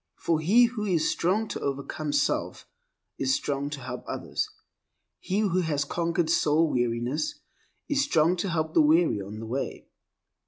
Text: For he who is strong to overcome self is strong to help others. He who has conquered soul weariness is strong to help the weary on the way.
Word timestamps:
For 0.15 0.39
he 0.39 0.63
who 0.65 0.83
is 0.83 1.11
strong 1.11 1.47
to 1.49 1.59
overcome 1.59 2.11
self 2.11 2.67
is 3.19 3.35
strong 3.35 3.69
to 3.69 3.81
help 3.81 4.03
others. 4.07 4.49
He 5.19 5.41
who 5.41 5.61
has 5.61 5.85
conquered 5.85 6.31
soul 6.31 6.71
weariness 6.71 7.35
is 7.87 8.03
strong 8.03 8.35
to 8.37 8.49
help 8.49 8.73
the 8.73 8.81
weary 8.81 9.21
on 9.21 9.37
the 9.37 9.45
way. 9.45 9.89